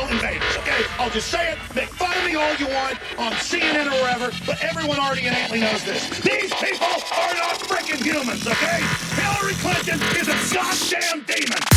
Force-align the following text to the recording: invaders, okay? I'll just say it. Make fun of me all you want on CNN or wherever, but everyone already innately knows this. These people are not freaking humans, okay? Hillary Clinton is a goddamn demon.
invaders, 0.00 0.56
okay? 0.58 0.84
I'll 0.98 1.10
just 1.10 1.28
say 1.28 1.52
it. 1.52 1.58
Make 1.74 1.88
fun 1.90 2.16
of 2.16 2.24
me 2.24 2.34
all 2.34 2.54
you 2.56 2.66
want 2.68 2.98
on 3.18 3.32
CNN 3.32 3.86
or 3.86 4.02
wherever, 4.02 4.30
but 4.46 4.62
everyone 4.62 4.98
already 4.98 5.26
innately 5.26 5.60
knows 5.60 5.84
this. 5.84 6.08
These 6.20 6.52
people 6.54 6.86
are 6.86 7.34
not 7.34 7.58
freaking 7.60 8.02
humans, 8.02 8.46
okay? 8.46 8.80
Hillary 9.20 9.54
Clinton 9.54 10.00
is 10.16 10.28
a 10.28 10.54
goddamn 10.54 11.24
demon. 11.24 11.71